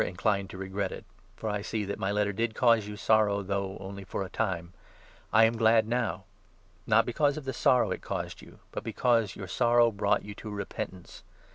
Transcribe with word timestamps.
inclined 0.03 0.49
to 0.49 0.57
regret 0.57 0.91
it— 0.91 1.05
for 1.37 1.47
I 1.47 1.61
see 1.61 1.85
that 1.85 1.99
fny 1.99 2.11
letter 2.11 2.33
did 2.33 2.55
cause 2.55 2.87
you 2.87 2.97
sorrow 2.97 3.43
though 3.43 3.77
only 3.79 4.03
for 4.03 4.23
a 4.23 4.29
time— 4.31 4.73
I 5.31 5.43
am 5.45 5.55
glad 5.55 5.87
now; 5.87 6.23
not 6.87 7.05
because 7.05 7.35
9 7.35 7.41
of 7.41 7.45
the 7.45 7.53
sorrow 7.53 7.91
it 7.91 8.01
caused 8.01 8.41
you, 8.41 8.57
but 8.71 8.83
because 8.83 9.35
your 9.35 9.47
sorrow 9.47 9.91
brought 9.91 10.23
you 10.25 10.33
to 10.33 10.49
repentance. 10.49 11.21